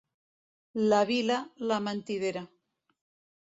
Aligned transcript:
La 0.93 1.01
Vila, 1.09 1.37
la 1.73 1.79
mentidera. 1.89 2.43